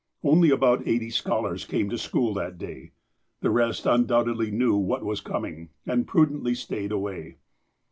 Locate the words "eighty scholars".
0.87-1.63